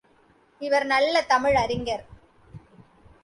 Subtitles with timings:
[0.61, 2.03] இவர் நல்ல தமிழ் அறிஞர்.